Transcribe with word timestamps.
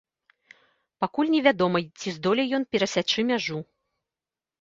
Пакуль 1.03 1.29
невядома, 1.35 1.81
ці 1.99 2.13
здолее 2.15 2.47
ён 2.59 2.65
перасячы 2.77 3.19
мяжу. 3.29 3.61